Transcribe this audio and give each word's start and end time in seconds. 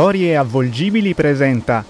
Storie 0.00 0.34
avvolgibili 0.34 1.12
presenta 1.12 1.84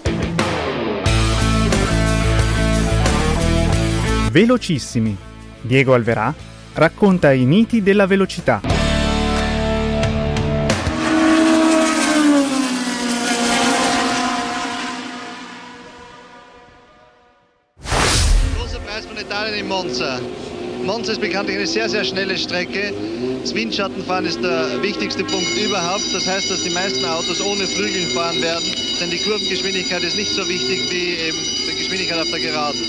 Velocissimi. 4.33 5.17
Diego 5.61 5.95
Alverà 5.95 6.35
racconta 6.73 7.31
i 7.31 7.45
miti 7.45 7.85
della 7.85 8.07
velocità. 8.07 8.63
Preis 18.83 19.07
von 19.07 19.19
Italien 19.19 19.57
in 19.57 19.67
Monza. 19.69 20.50
Monza 20.85 21.13
ist 21.13 21.21
bekanntlich 21.21 21.57
eine 21.57 21.67
sehr, 21.67 21.89
sehr 21.89 22.05
schnelle 22.05 22.37
Strecke. 22.37 22.93
Das 23.43 23.55
Windschattenfahren 23.55 24.27
ist 24.27 24.43
der 24.43 24.83
wichtigste 24.83 25.25
Punkt 25.25 25.49
überhaupt. 25.57 26.05
Das 26.13 26.27
heißt, 26.27 26.51
dass 26.51 26.63
die 26.63 26.71
meisten 26.71 27.05
Autos 27.05 27.41
ohne 27.41 27.67
Flügeln 27.67 28.09
fahren 28.11 28.41
werden, 28.43 28.65
denn 29.01 29.11
die 29.11 29.19
Kurvengeschwindigkeit 29.19 30.03
ist 30.03 30.17
nicht 30.17 30.33
so 30.33 30.47
wichtig 30.49 30.91
wie 30.91 31.15
eben 31.29 31.39
die 31.69 31.79
Geschwindigkeit 31.79 32.19
auf 32.19 32.31
der 32.31 32.41
Geraden. 32.41 32.81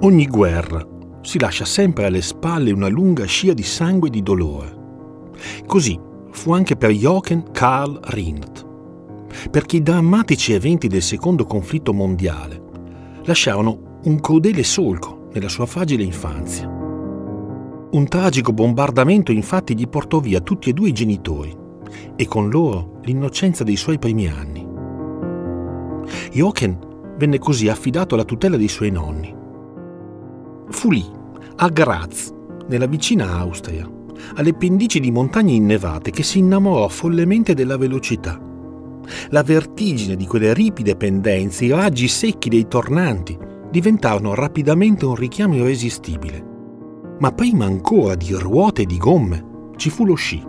Ogni 0.00 0.26
guerra 0.26 0.86
si 1.22 1.38
lascia 1.38 1.66
sempre 1.66 2.06
alle 2.06 2.22
spalle 2.22 2.72
una 2.72 2.88
lunga 2.88 3.26
scia 3.26 3.52
di 3.52 3.62
sangue 3.62 4.08
e 4.08 4.10
di 4.10 4.22
dolore. 4.22 4.76
Così 5.66 5.98
fu 6.30 6.52
anche 6.52 6.76
per 6.76 6.90
Jochen 6.90 7.50
Karl 7.52 8.00
Rindt, 8.14 8.64
perché 9.50 9.76
i 9.76 9.82
drammatici 9.82 10.52
eventi 10.52 10.88
del 10.88 11.02
secondo 11.02 11.44
conflitto 11.44 11.92
mondiale 11.92 12.62
lasciarono 13.24 14.00
un 14.04 14.20
crudele 14.20 14.62
solco 14.62 15.28
nella 15.32 15.48
sua 15.48 15.66
fragile 15.66 16.02
infanzia. 16.02 16.66
Un 17.90 18.06
tragico 18.08 18.52
bombardamento 18.52 19.32
infatti 19.32 19.76
gli 19.76 19.88
portò 19.88 20.20
via 20.20 20.40
tutti 20.40 20.70
e 20.70 20.72
due 20.72 20.88
i 20.88 20.92
genitori 20.92 21.56
e 22.16 22.26
con 22.26 22.50
loro 22.50 23.00
l'innocenza 23.02 23.64
dei 23.64 23.76
suoi 23.76 23.98
primi 23.98 24.28
anni. 24.28 24.66
Jochen 26.32 26.78
venne 27.16 27.38
così 27.38 27.68
affidato 27.68 28.14
alla 28.14 28.24
tutela 28.24 28.56
dei 28.56 28.68
suoi 28.68 28.90
nonni. 28.90 29.34
Fu 30.68 30.90
lì, 30.90 31.04
a 31.56 31.68
Graz, 31.68 32.32
nella 32.68 32.86
vicina 32.86 33.38
Austria, 33.38 33.90
alle 34.34 34.54
pendici 34.54 35.00
di 35.00 35.10
montagne 35.10 35.52
innevate, 35.52 36.10
che 36.10 36.22
si 36.22 36.38
innamorò 36.38 36.88
follemente 36.88 37.54
della 37.54 37.76
velocità. 37.76 38.47
La 39.30 39.42
vertigine 39.42 40.16
di 40.16 40.26
quelle 40.26 40.54
ripide 40.54 40.96
pendenze, 40.96 41.64
i 41.64 41.70
raggi 41.70 42.08
secchi 42.08 42.48
dei 42.48 42.66
tornanti, 42.68 43.36
diventarono 43.70 44.34
rapidamente 44.34 45.04
un 45.04 45.14
richiamo 45.14 45.56
irresistibile. 45.56 46.44
Ma 47.20 47.32
prima 47.32 47.64
ancora 47.64 48.14
di 48.14 48.32
ruote 48.32 48.82
e 48.82 48.86
di 48.86 48.96
gomme 48.96 49.72
ci 49.76 49.90
fu 49.90 50.04
lo 50.04 50.14
sci. 50.14 50.42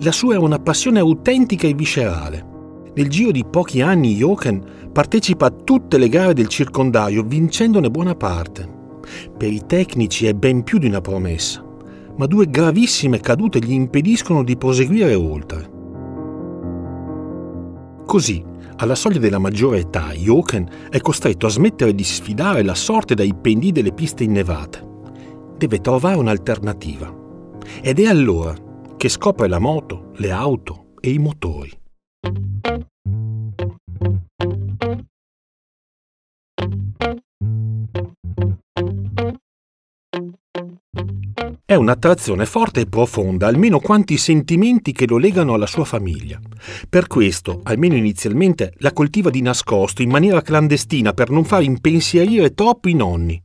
La 0.00 0.12
sua 0.12 0.34
era 0.34 0.42
una 0.42 0.58
passione 0.58 0.98
autentica 0.98 1.66
e 1.66 1.74
viscerale. 1.74 2.50
Nel 2.94 3.08
giro 3.08 3.30
di 3.30 3.44
pochi 3.48 3.80
anni 3.80 4.16
Jochen 4.16 4.62
partecipa 4.92 5.46
a 5.46 5.50
tutte 5.50 5.96
le 5.96 6.08
gare 6.08 6.34
del 6.34 6.48
circondario, 6.48 7.22
vincendone 7.22 7.90
buona 7.90 8.14
parte. 8.14 8.80
Per 9.36 9.50
i 9.50 9.62
tecnici 9.66 10.26
è 10.26 10.34
ben 10.34 10.62
più 10.62 10.78
di 10.78 10.86
una 10.86 11.00
promessa, 11.00 11.64
ma 12.16 12.26
due 12.26 12.50
gravissime 12.50 13.20
cadute 13.20 13.60
gli 13.60 13.72
impediscono 13.72 14.42
di 14.42 14.56
proseguire 14.56 15.14
oltre. 15.14 15.71
Così, 18.12 18.44
alla 18.76 18.94
soglia 18.94 19.18
della 19.20 19.38
maggiore 19.38 19.78
età, 19.78 20.12
Jochen 20.12 20.68
è 20.90 21.00
costretto 21.00 21.46
a 21.46 21.48
smettere 21.48 21.94
di 21.94 22.04
sfidare 22.04 22.62
la 22.62 22.74
sorte 22.74 23.14
dai 23.14 23.34
pendii 23.34 23.72
delle 23.72 23.94
piste 23.94 24.22
innevate. 24.22 24.86
Deve 25.56 25.80
trovare 25.80 26.18
un'alternativa. 26.18 27.10
Ed 27.80 27.98
è 27.98 28.04
allora 28.04 28.54
che 28.98 29.08
scopre 29.08 29.48
la 29.48 29.58
moto, 29.58 30.10
le 30.16 30.30
auto 30.30 30.88
e 31.00 31.10
i 31.10 31.16
motori. 31.16 31.72
È 41.72 41.74
un'attrazione 41.74 42.44
forte 42.44 42.80
e 42.80 42.86
profonda, 42.86 43.46
almeno 43.46 43.80
quanti 43.80 44.18
sentimenti 44.18 44.92
che 44.92 45.06
lo 45.06 45.16
legano 45.16 45.54
alla 45.54 45.64
sua 45.64 45.86
famiglia. 45.86 46.38
Per 46.86 47.06
questo, 47.06 47.60
almeno 47.62 47.96
inizialmente, 47.96 48.74
la 48.80 48.92
coltiva 48.92 49.30
di 49.30 49.40
nascosto, 49.40 50.02
in 50.02 50.10
maniera 50.10 50.42
clandestina, 50.42 51.14
per 51.14 51.30
non 51.30 51.44
far 51.44 51.62
impensierire 51.62 52.52
troppo 52.52 52.90
i 52.90 52.92
nonni. 52.92 53.42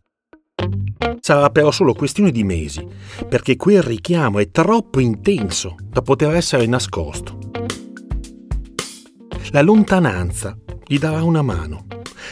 Sarà 1.21 1.49
però 1.51 1.71
solo 1.71 1.93
questione 1.93 2.31
di 2.31 2.43
mesi, 2.43 2.85
perché 3.29 3.55
quel 3.55 3.81
richiamo 3.81 4.39
è 4.39 4.51
troppo 4.51 4.99
intenso 4.99 5.77
da 5.87 6.01
poter 6.01 6.35
essere 6.35 6.65
nascosto. 6.65 7.39
La 9.51 9.61
lontananza 9.61 10.53
gli 10.85 10.99
darà 10.99 11.23
una 11.23 11.41
mano. 11.41 11.85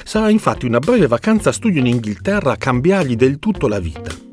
Sarà 0.04 0.30
infatti 0.30 0.66
una 0.66 0.80
breve 0.80 1.08
vacanza 1.08 1.54
studio 1.54 1.80
in 1.80 1.88
Inghilterra 1.88 2.52
a 2.52 2.58
cambiargli 2.58 3.16
del 3.16 3.40
tutto 3.40 3.70
la 3.70 3.80
vita. 3.80 4.25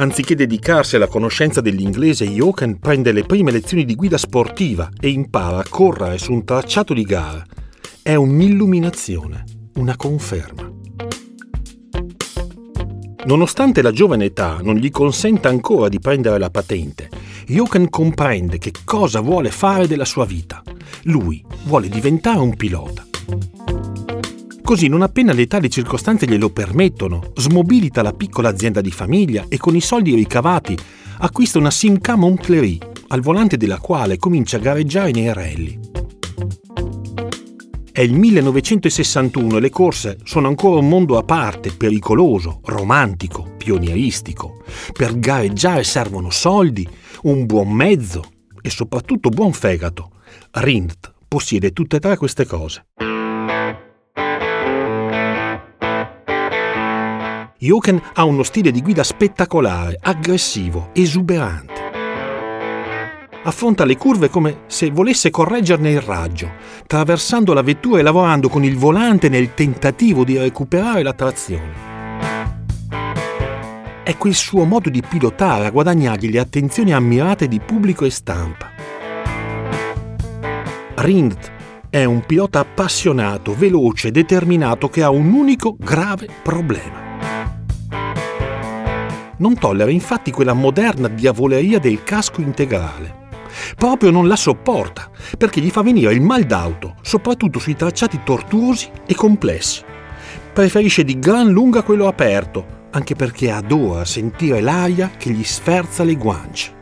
Anziché 0.00 0.34
dedicarsi 0.34 0.96
alla 0.96 1.08
conoscenza 1.08 1.60
dell'inglese, 1.60 2.24
Jochen 2.24 2.78
prende 2.78 3.12
le 3.12 3.24
prime 3.24 3.50
lezioni 3.50 3.84
di 3.84 3.94
guida 3.94 4.16
sportiva 4.16 4.88
e 4.98 5.10
impara 5.10 5.58
a 5.58 5.64
correre 5.68 6.16
su 6.16 6.32
un 6.32 6.42
tracciato 6.42 6.94
di 6.94 7.02
gara. 7.02 7.44
È 8.00 8.14
un'illuminazione, 8.14 9.44
una 9.74 9.96
conferma. 9.96 10.72
Nonostante 13.26 13.82
la 13.82 13.92
giovane 13.92 14.24
età 14.24 14.60
non 14.62 14.76
gli 14.76 14.90
consenta 14.90 15.50
ancora 15.50 15.90
di 15.90 15.98
prendere 15.98 16.38
la 16.38 16.48
patente, 16.48 17.10
Jochen 17.44 17.90
comprende 17.90 18.56
che 18.56 18.72
cosa 18.82 19.20
vuole 19.20 19.50
fare 19.50 19.86
della 19.86 20.06
sua 20.06 20.24
vita. 20.24 20.62
Lui 21.02 21.44
vuole 21.64 21.90
diventare 21.90 22.38
un 22.38 22.56
pilota. 22.56 23.09
Così, 24.70 24.86
non 24.86 25.02
appena 25.02 25.32
le 25.32 25.48
tali 25.48 25.68
circostanze 25.68 26.26
glielo 26.26 26.50
permettono, 26.50 27.32
smobilita 27.34 28.02
la 28.02 28.12
piccola 28.12 28.50
azienda 28.50 28.80
di 28.80 28.92
famiglia 28.92 29.46
e 29.48 29.56
con 29.56 29.74
i 29.74 29.80
soldi 29.80 30.14
ricavati 30.14 30.78
acquista 31.18 31.58
una 31.58 31.72
Simca 31.72 32.14
Montclair, 32.14 32.78
al 33.08 33.20
volante 33.20 33.56
della 33.56 33.80
quale 33.80 34.16
comincia 34.16 34.58
a 34.58 34.60
gareggiare 34.60 35.10
nei 35.10 35.32
rally. 35.32 35.76
È 37.90 38.00
il 38.00 38.12
1961 38.12 39.56
e 39.56 39.60
le 39.60 39.70
corse 39.70 40.18
sono 40.22 40.46
ancora 40.46 40.78
un 40.78 40.88
mondo 40.88 41.18
a 41.18 41.24
parte, 41.24 41.72
pericoloso, 41.72 42.60
romantico, 42.66 43.54
pionieristico. 43.56 44.62
Per 44.92 45.18
gareggiare 45.18 45.82
servono 45.82 46.30
soldi, 46.30 46.86
un 47.22 47.44
buon 47.44 47.72
mezzo 47.72 48.22
e 48.62 48.70
soprattutto 48.70 49.30
buon 49.30 49.52
fegato. 49.52 50.12
Rindt 50.52 51.12
possiede 51.26 51.72
tutte 51.72 51.96
e 51.96 51.98
tre 51.98 52.16
queste 52.16 52.46
cose. 52.46 52.84
Jochen 57.62 58.00
ha 58.14 58.24
uno 58.24 58.42
stile 58.42 58.70
di 58.70 58.80
guida 58.80 59.02
spettacolare, 59.02 59.98
aggressivo, 60.00 60.88
esuberante. 60.94 61.74
Affronta 63.42 63.84
le 63.84 63.98
curve 63.98 64.30
come 64.30 64.60
se 64.66 64.90
volesse 64.90 65.28
correggerne 65.28 65.90
il 65.90 66.00
raggio, 66.00 66.52
traversando 66.86 67.52
la 67.52 67.60
vettura 67.60 67.98
e 67.98 68.02
lavorando 68.02 68.48
con 68.48 68.64
il 68.64 68.78
volante 68.78 69.28
nel 69.28 69.52
tentativo 69.52 70.24
di 70.24 70.38
recuperare 70.38 71.02
la 71.02 71.12
trazione. 71.12 71.88
È 74.04 74.16
quel 74.16 74.34
suo 74.34 74.64
modo 74.64 74.88
di 74.88 75.02
pilotare 75.06 75.66
a 75.66 75.70
guadagnargli 75.70 76.30
le 76.30 76.38
attenzioni 76.38 76.94
ammirate 76.94 77.46
di 77.46 77.60
pubblico 77.60 78.06
e 78.06 78.10
stampa. 78.10 78.70
Rindt 80.94 81.52
è 81.90 82.04
un 82.04 82.24
pilota 82.24 82.60
appassionato, 82.60 83.54
veloce, 83.54 84.10
determinato 84.10 84.88
che 84.88 85.02
ha 85.02 85.10
un 85.10 85.30
unico 85.30 85.76
grave 85.78 86.26
problema 86.42 87.08
non 89.40 89.58
tollera 89.58 89.90
infatti 89.90 90.30
quella 90.30 90.52
moderna 90.52 91.08
diavoleria 91.08 91.78
del 91.78 92.02
casco 92.02 92.40
integrale. 92.40 93.18
Proprio 93.76 94.10
non 94.10 94.28
la 94.28 94.36
sopporta, 94.36 95.10
perché 95.36 95.60
gli 95.60 95.70
fa 95.70 95.82
venire 95.82 96.12
il 96.12 96.20
mal 96.20 96.44
d'auto, 96.44 96.94
soprattutto 97.02 97.58
sui 97.58 97.74
tracciati 97.74 98.20
tortuosi 98.24 98.90
e 99.06 99.14
complessi. 99.14 99.82
Preferisce 100.52 101.04
di 101.04 101.18
gran 101.18 101.48
lunga 101.48 101.82
quello 101.82 102.06
aperto, 102.06 102.78
anche 102.90 103.14
perché 103.14 103.50
adora 103.50 104.04
sentire 104.04 104.60
l'aria 104.60 105.10
che 105.16 105.30
gli 105.30 105.44
sferza 105.44 106.04
le 106.04 106.16
guance. 106.16 106.78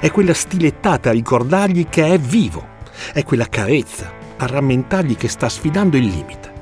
È 0.00 0.10
quella 0.10 0.34
stilettata 0.34 1.10
a 1.10 1.12
ricordargli 1.12 1.88
che 1.88 2.04
è 2.04 2.18
vivo, 2.18 2.66
è 3.12 3.24
quella 3.24 3.46
carezza 3.48 4.12
a 4.36 4.46
rammentargli 4.46 5.16
che 5.16 5.28
sta 5.28 5.48
sfidando 5.48 5.96
il 5.96 6.04
limite. 6.04 6.52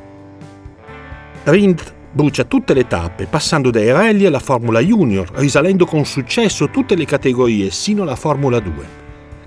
Rind 1.45 1.99
Brucia 2.13 2.45
tutte 2.45 2.75
le 2.75 2.87
tappe, 2.87 3.27
passando 3.27 3.71
dai 3.71 3.93
rally 3.93 4.27
alla 4.27 4.41
Formula 4.41 4.81
Junior, 4.81 5.31
risalendo 5.35 5.87
con 5.87 6.05
successo 6.05 6.69
tutte 6.69 6.97
le 6.97 7.05
categorie 7.05 7.71
sino 7.71 8.03
alla 8.03 8.17
Formula 8.17 8.59
2. 8.59 8.99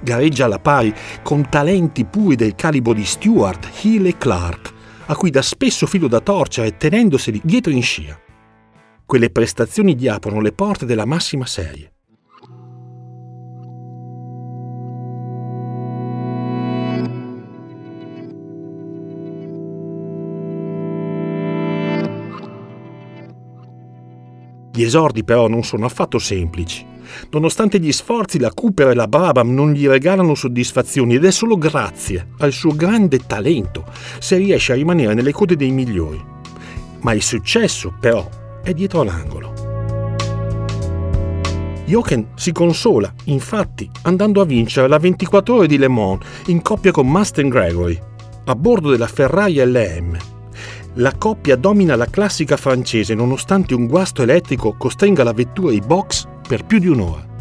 Gareggia 0.02 0.46
alla 0.46 0.60
pari 0.60 0.94
con 1.22 1.50
talenti 1.50 2.06
puri 2.06 2.36
del 2.36 2.56
calibro 2.56 2.94
di 2.94 3.04
Stewart, 3.06 3.70
Hill 3.82 4.06
e 4.06 4.18
Clark, 4.18 4.74
a 5.08 5.16
cui 5.16 5.30
dà 5.30 5.42
spesso 5.42 5.86
filo 5.86 6.08
da 6.08 6.22
torcere 6.22 6.78
tenendoseli 6.78 7.42
dietro 7.44 7.72
in 7.72 7.82
scia. 7.82 8.18
quelle 9.06 9.30
prestazioni 9.30 9.96
gli 9.96 10.08
aprono 10.08 10.40
le 10.40 10.54
porte 10.54 10.86
della 10.86 11.06
massima 11.06 11.46
serie. 11.46 11.93
Gli 24.76 24.82
esordi 24.82 25.24
però 25.24 25.48
non 25.48 25.64
sono 25.64 25.86
affatto 25.86 26.18
semplici. 26.18 26.84
Nonostante 27.30 27.80
gli 27.80 27.92
sforzi, 27.92 28.40
la 28.40 28.52
Cooper 28.52 28.88
e 28.88 28.94
la 28.96 29.08
Brabham 29.08 29.54
non 29.54 29.72
gli 29.72 29.86
regalano 29.88 30.34
soddisfazioni 30.34 31.14
ed 31.14 31.26
è 31.26 31.32
solo 31.32 31.60
grazie 31.60 32.30
al 32.40 32.52
suo 32.52 32.72
grande 32.76 33.20
talento 33.20 33.86
se 34.18 34.38
riesce 34.38 34.72
a 34.72 34.76
rimanere 34.76 35.14
nelle 35.14 35.32
code 35.32 35.56
dei 35.56 35.70
migliori. 35.70 36.20
Ma 37.02 37.14
il 37.14 37.22
successo, 37.22 37.94
però, 38.00 38.28
è 38.64 38.74
dietro 38.74 39.04
l'angolo. 39.04 39.54
Jochen 41.86 42.30
si 42.34 42.52
consola, 42.52 43.14
infatti, 43.26 43.88
andando 44.04 44.42
a 44.42 44.46
vincere 44.46 44.88
la 44.88 44.98
24 44.98 45.54
ore 45.54 45.68
di 45.68 45.78
Le 45.78 45.88
Mans 45.88 46.26
in 46.48 46.64
coppia 46.64 46.92
con 46.92 47.08
Mustang 47.08 47.52
Gregory, 47.52 48.00
a 48.46 48.56
bordo 48.56 48.90
della 48.90 49.08
Ferrari 49.08 49.64
LM 49.64 50.33
la 50.96 51.16
coppia 51.16 51.56
domina 51.56 51.96
la 51.96 52.06
classica 52.06 52.56
francese 52.56 53.16
nonostante 53.16 53.74
un 53.74 53.88
guasto 53.88 54.22
elettrico 54.22 54.76
costringa 54.78 55.24
la 55.24 55.34
vettura 55.34 55.72
ai 55.72 55.80
box 55.80 56.28
per 56.48 56.66
più 56.66 56.78
di 56.78 56.88
un'ora. 56.88 57.32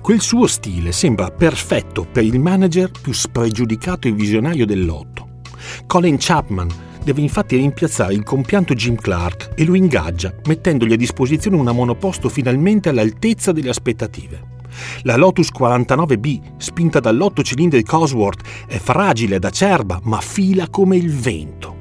Quel 0.00 0.20
suo 0.20 0.46
stile 0.46 0.92
sembra 0.92 1.30
perfetto 1.30 2.06
per 2.10 2.22
il 2.24 2.38
manager 2.38 2.90
più 2.90 3.12
spregiudicato 3.12 4.08
e 4.08 4.12
visionario 4.12 4.64
dell'otto. 4.64 5.40
Colin 5.86 6.16
Chapman 6.18 6.68
deve 7.04 7.20
infatti 7.20 7.56
rimpiazzare 7.56 8.14
il 8.14 8.22
compianto 8.22 8.74
Jim 8.74 8.94
Clark 8.94 9.50
e 9.54 9.64
lo 9.64 9.74
ingaggia 9.74 10.32
mettendogli 10.46 10.92
a 10.92 10.96
disposizione 10.96 11.56
una 11.56 11.72
monoposto 11.72 12.28
finalmente 12.28 12.88
all'altezza 12.88 13.52
delle 13.52 13.70
aspettative. 13.70 14.56
La 15.02 15.16
Lotus 15.16 15.50
49B, 15.50 16.40
spinta 16.56 17.00
dall'otto 17.00 17.42
cilindri 17.42 17.82
Cosworth, 17.82 18.42
è 18.66 18.78
fragile 18.78 19.36
ed 19.36 19.44
acerba, 19.44 20.00
ma 20.04 20.20
fila 20.20 20.68
come 20.68 20.96
il 20.96 21.12
vento. 21.12 21.76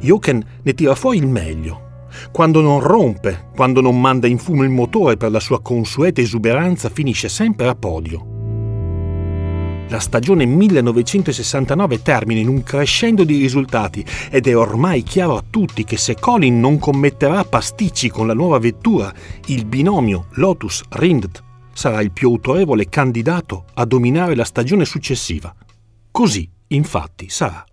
Jochen 0.00 0.44
ne 0.62 0.74
tira 0.74 0.94
fuori 0.94 1.18
il 1.18 1.26
meglio. 1.26 1.90
Quando 2.30 2.60
non 2.60 2.80
rompe, 2.80 3.48
quando 3.54 3.80
non 3.80 4.00
manda 4.00 4.26
in 4.26 4.38
fumo 4.38 4.62
il 4.62 4.70
motore 4.70 5.16
per 5.16 5.30
la 5.30 5.40
sua 5.40 5.62
consueta 5.62 6.20
esuberanza, 6.20 6.90
finisce 6.90 7.28
sempre 7.28 7.68
a 7.68 7.74
podio. 7.74 8.32
La 9.88 10.00
stagione 10.00 10.46
1969 10.46 12.00
termina 12.00 12.40
in 12.40 12.48
un 12.48 12.62
crescendo 12.62 13.24
di 13.24 13.36
risultati 13.36 14.02
ed 14.30 14.46
è 14.46 14.56
ormai 14.56 15.02
chiaro 15.02 15.36
a 15.36 15.44
tutti 15.48 15.84
che 15.84 15.98
se 15.98 16.16
Colin 16.18 16.58
non 16.58 16.78
commetterà 16.78 17.44
pasticci 17.44 18.08
con 18.08 18.26
la 18.26 18.32
nuova 18.32 18.58
vettura, 18.58 19.12
il 19.46 19.66
binomio 19.66 20.26
Lotus-Rindt 20.30 21.42
sarà 21.72 22.00
il 22.00 22.12
più 22.12 22.28
autorevole 22.28 22.88
candidato 22.88 23.64
a 23.74 23.84
dominare 23.84 24.34
la 24.34 24.44
stagione 24.44 24.84
successiva. 24.84 25.54
Così, 26.10 26.48
infatti, 26.68 27.28
sarà. 27.28 27.64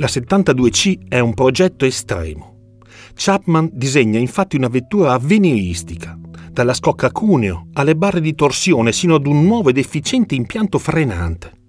La 0.00 0.06
72C 0.06 1.08
è 1.08 1.18
un 1.18 1.34
progetto 1.34 1.84
estremo. 1.84 2.78
Chapman 3.14 3.68
disegna 3.70 4.18
infatti 4.18 4.56
una 4.56 4.68
vettura 4.68 5.12
avveniristica, 5.12 6.18
dalla 6.50 6.72
scocca 6.72 7.10
cuneo 7.10 7.66
alle 7.74 7.94
barre 7.94 8.22
di 8.22 8.34
torsione 8.34 8.92
sino 8.92 9.16
ad 9.16 9.26
un 9.26 9.44
nuovo 9.44 9.68
ed 9.68 9.76
efficiente 9.76 10.34
impianto 10.34 10.78
frenante. 10.78 11.59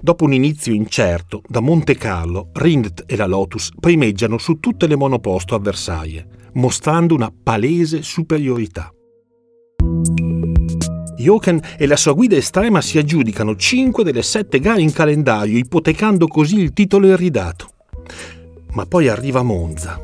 Dopo 0.00 0.24
un 0.24 0.32
inizio 0.32 0.72
incerto, 0.72 1.42
da 1.46 1.60
Monte 1.60 1.96
Carlo, 1.96 2.50
Rindt 2.52 3.04
e 3.06 3.16
la 3.16 3.26
Lotus 3.26 3.70
primeggiano 3.78 4.38
su 4.38 4.60
tutte 4.60 4.86
le 4.86 4.96
monoposto 4.96 5.54
avversarie, 5.54 6.26
mostrando 6.54 7.14
una 7.14 7.32
palese 7.42 8.02
superiorità. 8.02 8.92
Jochen 11.16 11.60
e 11.78 11.86
la 11.86 11.96
sua 11.96 12.12
guida 12.12 12.36
estrema 12.36 12.80
si 12.80 12.98
aggiudicano 12.98 13.56
5 13.56 14.04
delle 14.04 14.22
7 14.22 14.58
gare 14.58 14.82
in 14.82 14.92
calendario, 14.92 15.56
ipotecando 15.56 16.26
così 16.26 16.58
il 16.58 16.72
titolo 16.72 17.06
irridato. 17.06 17.70
Ma 18.72 18.84
poi 18.86 19.08
arriva 19.08 19.42
Monza, 19.42 19.98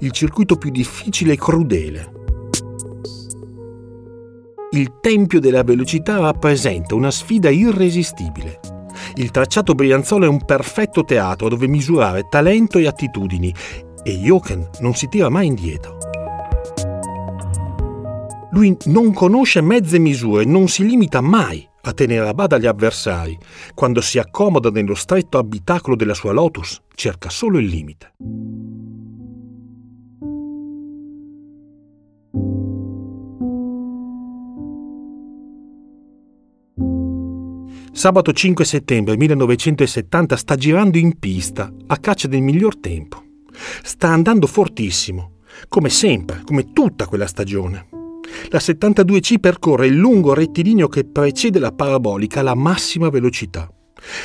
il 0.00 0.10
circuito 0.10 0.56
più 0.56 0.70
difficile 0.70 1.34
e 1.34 1.36
crudele. 1.38 2.12
Il 4.72 4.98
Tempio 5.00 5.40
della 5.40 5.62
Velocità 5.62 6.18
rappresenta 6.18 6.94
una 6.94 7.10
sfida 7.10 7.48
irresistibile. 7.48 8.75
Il 9.18 9.30
tracciato 9.30 9.74
Brianzola 9.74 10.26
è 10.26 10.28
un 10.28 10.44
perfetto 10.44 11.02
teatro 11.02 11.48
dove 11.48 11.66
misurare 11.66 12.28
talento 12.28 12.76
e 12.76 12.86
attitudini 12.86 13.52
e 14.02 14.12
Jochen 14.18 14.68
non 14.80 14.94
si 14.94 15.08
tira 15.08 15.30
mai 15.30 15.46
indietro. 15.46 15.96
Lui 18.50 18.76
non 18.86 19.14
conosce 19.14 19.62
mezze 19.62 19.98
misure, 19.98 20.44
non 20.44 20.68
si 20.68 20.86
limita 20.86 21.22
mai 21.22 21.66
a 21.82 21.92
tenere 21.92 22.28
a 22.28 22.34
bada 22.34 22.58
gli 22.58 22.66
avversari. 22.66 23.38
Quando 23.74 24.02
si 24.02 24.18
accomoda 24.18 24.68
nello 24.70 24.94
stretto 24.94 25.38
abitacolo 25.38 25.96
della 25.96 26.14
sua 26.14 26.32
Lotus, 26.32 26.82
cerca 26.94 27.30
solo 27.30 27.58
il 27.58 27.66
limite. 27.66 28.12
Sabato 37.96 38.30
5 38.30 38.62
settembre 38.66 39.16
1970 39.16 40.36
sta 40.36 40.54
girando 40.54 40.98
in 40.98 41.18
pista 41.18 41.72
a 41.86 41.96
caccia 41.96 42.28
del 42.28 42.42
miglior 42.42 42.76
tempo. 42.78 43.22
Sta 43.82 44.08
andando 44.08 44.46
fortissimo, 44.46 45.38
come 45.68 45.88
sempre, 45.88 46.42
come 46.44 46.74
tutta 46.74 47.06
quella 47.06 47.26
stagione. 47.26 47.88
La 48.50 48.58
72C 48.58 49.38
percorre 49.40 49.86
il 49.86 49.96
lungo 49.96 50.34
rettilineo 50.34 50.88
che 50.88 51.06
precede 51.06 51.58
la 51.58 51.72
parabolica 51.72 52.40
alla 52.40 52.54
massima 52.54 53.08
velocità. 53.08 53.66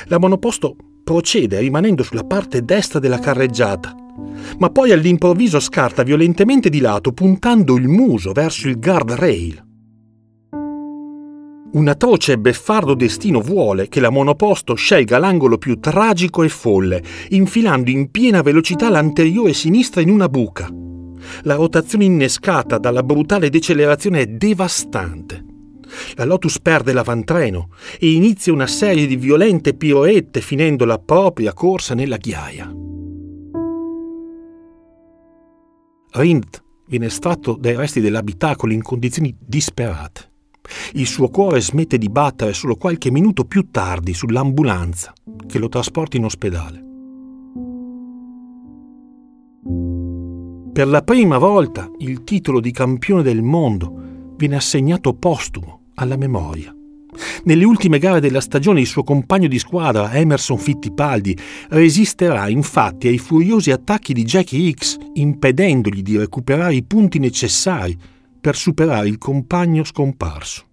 La 0.07 0.19
monoposto 0.19 0.75
procede 1.01 1.57
rimanendo 1.61 2.03
sulla 2.03 2.25
parte 2.25 2.65
destra 2.65 2.99
della 2.99 3.19
carreggiata, 3.19 3.95
ma 4.57 4.69
poi 4.69 4.91
all'improvviso 4.91 5.61
scarta 5.61 6.03
violentemente 6.03 6.67
di 6.67 6.81
lato 6.81 7.13
puntando 7.13 7.77
il 7.77 7.87
muso 7.87 8.33
verso 8.33 8.67
il 8.67 8.77
guardrail. 8.77 9.69
Un 11.73 11.87
atroce 11.87 12.33
e 12.33 12.37
beffardo 12.37 12.95
destino 12.95 13.39
vuole 13.39 13.87
che 13.87 14.01
la 14.01 14.09
monoposto 14.09 14.73
scelga 14.73 15.17
l'angolo 15.17 15.57
più 15.57 15.79
tragico 15.79 16.43
e 16.43 16.49
folle, 16.49 17.01
infilando 17.29 17.89
in 17.89 18.11
piena 18.11 18.41
velocità 18.41 18.89
l'anteriore 18.89 19.53
sinistra 19.53 20.01
in 20.01 20.09
una 20.09 20.27
buca. 20.27 20.69
La 21.43 21.55
rotazione 21.55 22.03
innescata 22.03 22.77
dalla 22.77 23.03
brutale 23.03 23.49
decelerazione 23.49 24.21
è 24.21 24.25
devastante. 24.25 25.45
La 26.15 26.25
Lotus 26.25 26.59
perde 26.59 26.91
l'avantreno 26.91 27.69
e 27.97 28.11
inizia 28.11 28.51
una 28.51 28.67
serie 28.67 29.07
di 29.07 29.15
violente 29.15 29.73
piroette 29.73 30.41
finendo 30.41 30.83
la 30.83 30.99
propria 30.99 31.53
corsa 31.53 31.95
nella 31.95 32.17
ghiaia. 32.17 32.69
Rindt 36.13 36.63
viene 36.87 37.05
estratto 37.05 37.55
dai 37.57 37.77
resti 37.77 38.01
dell'abitacolo 38.01 38.73
in 38.73 38.81
condizioni 38.81 39.33
disperate. 39.39 40.30
Il 40.93 41.07
suo 41.07 41.29
cuore 41.29 41.61
smette 41.61 41.97
di 41.97 42.09
battere 42.09 42.53
solo 42.53 42.75
qualche 42.75 43.11
minuto 43.11 43.45
più 43.45 43.69
tardi 43.71 44.13
sull'ambulanza 44.13 45.13
che 45.47 45.59
lo 45.59 45.69
trasporta 45.69 46.17
in 46.17 46.25
ospedale. 46.25 46.85
Per 50.73 50.87
la 50.87 51.01
prima 51.01 51.37
volta 51.37 51.89
il 51.99 52.23
titolo 52.23 52.59
di 52.59 52.71
campione 52.71 53.23
del 53.23 53.41
mondo 53.41 54.33
viene 54.37 54.55
assegnato 54.55 55.13
postumo 55.13 55.81
alla 55.95 56.15
memoria. 56.15 56.73
Nelle 57.43 57.65
ultime 57.65 57.99
gare 57.99 58.21
della 58.21 58.39
stagione 58.39 58.79
il 58.79 58.87
suo 58.87 59.03
compagno 59.03 59.47
di 59.47 59.59
squadra, 59.59 60.13
Emerson 60.13 60.57
Fittipaldi, 60.57 61.37
resisterà 61.69 62.47
infatti 62.47 63.07
ai 63.07 63.17
furiosi 63.17 63.71
attacchi 63.71 64.13
di 64.13 64.23
Jackie 64.23 64.69
Hicks, 64.69 64.97
impedendogli 65.13 66.01
di 66.01 66.17
recuperare 66.17 66.75
i 66.75 66.83
punti 66.83 67.19
necessari 67.19 67.97
per 68.41 68.55
superare 68.55 69.07
il 69.07 69.19
compagno 69.19 69.83
scomparso. 69.83 70.65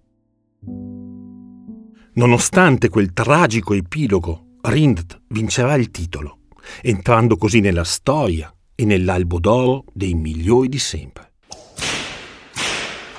Nonostante 2.13 2.89
quel 2.89 3.13
tragico 3.13 3.73
epilogo, 3.73 4.57
Rindt 4.61 5.21
vincerà 5.27 5.75
il 5.75 5.91
titolo, 5.91 6.39
entrando 6.81 7.37
così 7.37 7.59
nella 7.59 7.83
storia 7.83 8.51
e 8.73 8.85
nell'albo 8.85 9.39
d'oro 9.39 9.85
dei 9.93 10.15
migliori 10.15 10.67
di 10.67 10.79
sempre. 10.79 11.33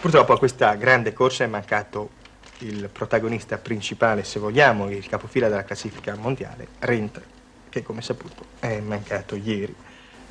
Purtroppo 0.01 0.33
a 0.33 0.39
questa 0.39 0.75
grande 0.75 1.13
corsa 1.13 1.45
è 1.45 1.47
mancato 1.47 2.11
il 2.59 2.91
protagonista 2.93 3.57
principale, 3.57 4.25
se 4.25 4.41
vogliamo, 4.41 4.91
il 4.91 5.07
capofila 5.07 5.49
della 5.49 5.65
classifica 5.65 6.17
mondiale, 6.17 6.67
Rindt, 6.81 7.23
che 7.69 7.83
come 7.83 8.03
saputo 8.03 8.45
è 8.59 8.81
mancato 8.81 9.37
ieri 9.37 9.75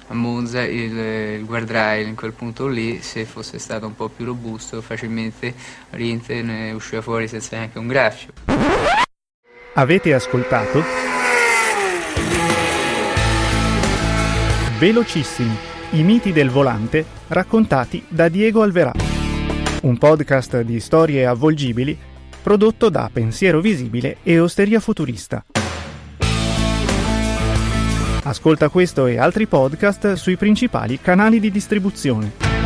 a 0.09 0.13
Monza 0.15 0.63
il, 0.63 0.97
il 0.97 1.45
guardrail 1.45 2.07
in 2.07 2.15
quel 2.15 2.33
punto 2.33 2.67
lì, 2.67 3.01
se 3.01 3.25
fosse 3.25 3.59
stato 3.59 3.85
un 3.85 3.95
po' 3.95 4.09
più 4.09 4.25
robusto, 4.25 4.81
facilmente 4.81 5.53
Rint 5.91 6.29
ne 6.29 6.71
usciva 6.71 7.01
fuori 7.01 7.27
senza 7.27 7.57
neanche 7.57 7.77
un 7.77 7.87
graffio. 7.87 8.33
Avete 9.73 10.13
ascoltato? 10.13 10.83
Velocissimi, 14.79 15.55
i 15.91 16.03
miti 16.03 16.31
del 16.31 16.49
volante 16.49 17.05
raccontati 17.27 18.03
da 18.07 18.29
Diego 18.29 18.63
Alverà. 18.63 18.93
Un 19.81 19.97
podcast 19.97 20.61
di 20.61 20.79
storie 20.79 21.25
avvolgibili 21.25 21.97
prodotto 22.41 22.89
da 22.89 23.09
Pensiero 23.11 23.61
Visibile 23.61 24.17
e 24.23 24.39
Osteria 24.39 24.79
Futurista. 24.79 25.43
Ascolta 28.29 28.69
questo 28.69 29.07
e 29.07 29.17
altri 29.17 29.47
podcast 29.47 30.13
sui 30.13 30.37
principali 30.37 30.99
canali 30.99 31.39
di 31.39 31.49
distribuzione. 31.49 32.58